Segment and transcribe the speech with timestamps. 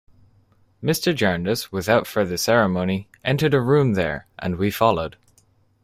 [0.83, 1.13] Mr.
[1.15, 5.15] Jarndyce without further ceremony entered a room there, and we followed.